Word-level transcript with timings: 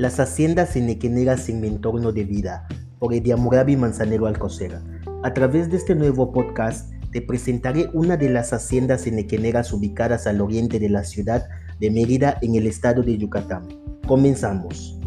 Las 0.00 0.18
haciendas 0.18 0.76
enequeneras 0.76 1.50
en 1.50 1.60
mi 1.60 1.68
entorno 1.68 2.10
de 2.10 2.24
vida, 2.24 2.66
por 2.98 3.12
Ediamurabi 3.12 3.76
Manzanero 3.76 4.26
Alcocer. 4.26 4.78
A 5.22 5.34
través 5.34 5.70
de 5.70 5.76
este 5.76 5.94
nuevo 5.94 6.32
podcast 6.32 6.90
te 7.12 7.20
presentaré 7.20 7.90
una 7.92 8.16
de 8.16 8.30
las 8.30 8.54
haciendas 8.54 9.06
enequeneras 9.06 9.74
ubicadas 9.74 10.26
al 10.26 10.40
oriente 10.40 10.78
de 10.78 10.88
la 10.88 11.04
ciudad 11.04 11.46
de 11.80 11.90
Mérida 11.90 12.38
en 12.40 12.54
el 12.54 12.66
estado 12.66 13.02
de 13.02 13.18
Yucatán. 13.18 13.68
Comenzamos. 14.08 14.98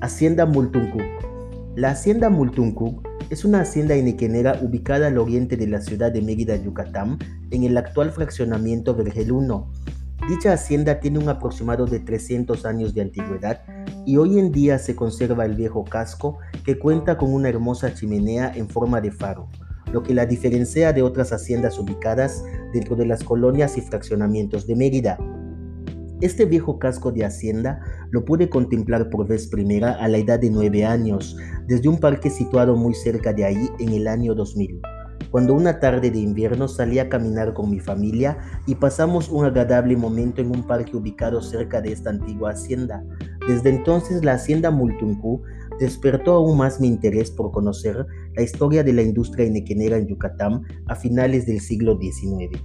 Hacienda 0.00 0.46
Multuncuc. 0.46 1.00
La 1.76 1.90
hacienda 1.90 2.28
Multuncuc 2.28 3.06
es 3.30 3.44
una 3.44 3.60
hacienda 3.60 3.94
enequenera 3.94 4.58
ubicada 4.60 5.06
al 5.06 5.18
oriente 5.18 5.56
de 5.56 5.68
la 5.68 5.80
ciudad 5.80 6.10
de 6.10 6.22
Mérida, 6.22 6.56
Yucatán, 6.56 7.18
en 7.52 7.62
el 7.62 7.76
actual 7.76 8.10
fraccionamiento 8.10 8.96
Vergel 8.96 9.30
1. 9.30 9.70
Dicha 10.30 10.52
hacienda 10.52 11.00
tiene 11.00 11.18
un 11.18 11.28
aproximado 11.28 11.86
de 11.86 11.98
300 11.98 12.64
años 12.64 12.94
de 12.94 13.00
antigüedad 13.00 13.62
y 14.06 14.16
hoy 14.16 14.38
en 14.38 14.52
día 14.52 14.78
se 14.78 14.94
conserva 14.94 15.44
el 15.44 15.56
viejo 15.56 15.82
casco 15.82 16.38
que 16.64 16.78
cuenta 16.78 17.18
con 17.18 17.34
una 17.34 17.48
hermosa 17.48 17.94
chimenea 17.94 18.52
en 18.54 18.68
forma 18.68 19.00
de 19.00 19.10
faro, 19.10 19.48
lo 19.92 20.04
que 20.04 20.14
la 20.14 20.26
diferencia 20.26 20.92
de 20.92 21.02
otras 21.02 21.32
haciendas 21.32 21.80
ubicadas 21.80 22.44
dentro 22.72 22.94
de 22.94 23.06
las 23.06 23.24
colonias 23.24 23.76
y 23.76 23.80
fraccionamientos 23.80 24.68
de 24.68 24.76
Mérida. 24.76 25.18
Este 26.20 26.44
viejo 26.44 26.78
casco 26.78 27.10
de 27.10 27.24
hacienda 27.24 27.80
lo 28.12 28.24
pude 28.24 28.48
contemplar 28.48 29.10
por 29.10 29.26
vez 29.26 29.48
primera 29.48 29.94
a 29.94 30.06
la 30.06 30.18
edad 30.18 30.38
de 30.38 30.50
nueve 30.50 30.84
años, 30.84 31.36
desde 31.66 31.88
un 31.88 31.98
parque 31.98 32.30
situado 32.30 32.76
muy 32.76 32.94
cerca 32.94 33.32
de 33.32 33.46
ahí 33.46 33.68
en 33.80 33.94
el 33.94 34.06
año 34.06 34.36
2000 34.36 34.80
cuando 35.30 35.54
una 35.54 35.78
tarde 35.78 36.10
de 36.10 36.18
invierno 36.18 36.68
salí 36.68 36.98
a 36.98 37.08
caminar 37.08 37.54
con 37.54 37.70
mi 37.70 37.80
familia 37.80 38.38
y 38.66 38.74
pasamos 38.74 39.28
un 39.28 39.44
agradable 39.44 39.96
momento 39.96 40.40
en 40.40 40.50
un 40.50 40.66
parque 40.66 40.96
ubicado 40.96 41.40
cerca 41.40 41.80
de 41.80 41.92
esta 41.92 42.10
antigua 42.10 42.50
hacienda. 42.50 43.04
Desde 43.46 43.70
entonces 43.70 44.24
la 44.24 44.34
hacienda 44.34 44.70
Multuncú 44.70 45.42
despertó 45.78 46.32
aún 46.32 46.58
más 46.58 46.80
mi 46.80 46.88
interés 46.88 47.30
por 47.30 47.52
conocer 47.52 48.06
la 48.34 48.42
historia 48.42 48.82
de 48.82 48.92
la 48.92 49.02
industria 49.02 49.46
inequenera 49.46 49.96
en 49.96 50.06
Yucatán 50.06 50.62
a 50.86 50.94
finales 50.94 51.46
del 51.46 51.60
siglo 51.60 51.98
XIX. 51.98 52.62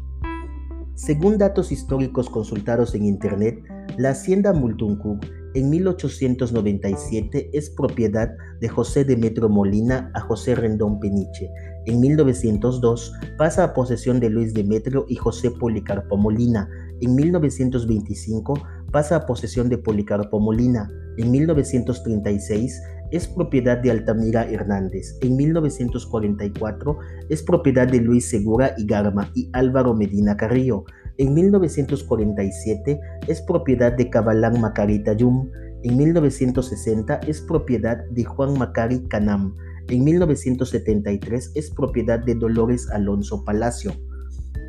Según 0.96 1.38
datos 1.38 1.72
históricos 1.72 2.30
consultados 2.30 2.96
en 2.96 3.06
Internet, 3.06 3.60
la 3.98 4.12
hacienda 4.12 4.54
Multuncú 4.54 5.20
en 5.54 5.70
1897 5.70 7.50
es 7.54 7.70
propiedad 7.70 8.30
de 8.60 8.68
José 8.68 9.06
Demetrio 9.06 9.50
Molina 9.50 10.12
a 10.14 10.22
José 10.22 10.56
Rendón 10.56 11.00
Peniche, 11.00 11.50
en 11.86 12.00
1902 12.00 13.14
pasa 13.38 13.64
a 13.64 13.74
posesión 13.74 14.20
de 14.20 14.30
Luis 14.30 14.54
Demetrio 14.54 15.06
y 15.08 15.16
José 15.16 15.52
Policarpo 15.52 16.18
Molina. 16.18 16.68
En 17.02 17.16
1925 17.16 18.54
pasa 18.92 19.18
a 19.18 19.26
posesión 19.26 19.70
de 19.70 19.78
Policarpo 19.78 20.40
Molina. 20.40 20.90
En 21.18 21.32
1936 21.32 22.82
es 23.12 23.28
propiedad 23.28 23.78
de 23.78 23.92
Altamira 23.92 24.50
Hernández. 24.50 25.18
En 25.22 25.36
1944 25.36 26.98
es 27.30 27.44
propiedad 27.44 27.88
de 27.88 28.02
Luis 28.02 28.30
Segura 28.30 28.74
y 28.78 28.86
Garma 28.86 29.32
y 29.36 29.50
Álvaro 29.54 29.94
Medina 29.94 30.36
Carrillo. 30.36 30.86
En 31.18 31.34
1947 31.34 33.00
es 33.28 33.42
propiedad 33.42 33.94
de 33.94 34.10
Cabalán 34.10 34.60
Macari 34.60 35.04
Tayum. 35.04 35.50
En 35.84 35.98
1960 35.98 37.22
es 37.28 37.42
propiedad 37.42 38.04
de 38.10 38.24
Juan 38.24 38.58
Macari 38.58 39.08
Canam. 39.08 39.56
En 39.88 40.04
1973 40.04 41.52
es 41.54 41.70
propiedad 41.70 42.18
de 42.18 42.34
Dolores 42.34 42.90
Alonso 42.90 43.46
Palacio. 43.46 43.92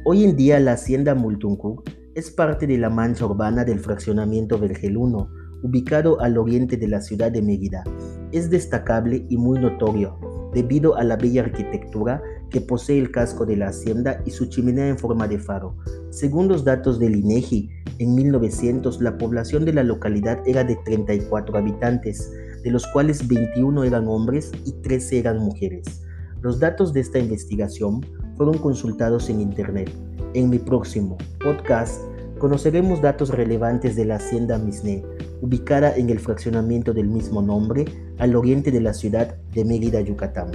Hoy 0.04 0.24
en 0.24 0.36
día 0.36 0.60
la 0.60 0.72
hacienda 0.72 1.14
Multuncuc 1.14 1.88
es 2.14 2.30
parte 2.30 2.66
de 2.66 2.76
la 2.76 2.90
mancha 2.90 3.24
urbana 3.24 3.64
del 3.64 3.80
fraccionamiento 3.80 4.58
Vergel 4.58 4.98
1, 4.98 5.28
ubicado 5.62 6.20
al 6.20 6.36
oriente 6.36 6.76
de 6.76 6.88
la 6.88 7.00
ciudad 7.00 7.32
de 7.32 7.40
Mérida. 7.40 7.82
Es 8.30 8.50
destacable 8.50 9.24
y 9.30 9.38
muy 9.38 9.58
notorio 9.58 10.18
debido 10.52 10.96
a 10.96 11.04
la 11.04 11.16
bella 11.16 11.44
arquitectura 11.44 12.22
que 12.50 12.60
posee 12.60 12.98
el 12.98 13.10
casco 13.10 13.46
de 13.46 13.56
la 13.56 13.68
hacienda 13.68 14.22
y 14.26 14.32
su 14.32 14.46
chimenea 14.46 14.88
en 14.88 14.98
forma 14.98 15.26
de 15.26 15.38
faro. 15.38 15.76
Según 16.10 16.46
los 16.46 16.62
datos 16.62 16.98
del 16.98 17.16
INEGI, 17.16 17.70
en 17.98 18.14
1900 18.14 19.00
la 19.00 19.16
población 19.16 19.64
de 19.64 19.72
la 19.72 19.82
localidad 19.82 20.46
era 20.46 20.62
de 20.62 20.76
34 20.84 21.56
habitantes, 21.56 22.30
de 22.66 22.72
los 22.72 22.84
cuales 22.88 23.28
21 23.28 23.84
eran 23.84 24.08
hombres 24.08 24.50
y 24.64 24.72
13 24.72 25.20
eran 25.20 25.38
mujeres. 25.38 26.02
Los 26.42 26.58
datos 26.58 26.92
de 26.92 26.98
esta 26.98 27.20
investigación 27.20 28.04
fueron 28.36 28.58
consultados 28.58 29.30
en 29.30 29.40
Internet. 29.40 29.88
En 30.34 30.50
mi 30.50 30.58
próximo 30.58 31.16
podcast 31.38 32.02
conoceremos 32.40 33.00
datos 33.00 33.30
relevantes 33.30 33.94
de 33.94 34.06
la 34.06 34.16
hacienda 34.16 34.58
Misné, 34.58 35.04
ubicada 35.42 35.94
en 35.94 36.10
el 36.10 36.18
fraccionamiento 36.18 36.92
del 36.92 37.06
mismo 37.06 37.40
nombre, 37.40 37.84
al 38.18 38.34
oriente 38.34 38.72
de 38.72 38.80
la 38.80 38.94
ciudad 38.94 39.36
de 39.54 39.64
Mérida, 39.64 40.00
Yucatán. 40.00 40.50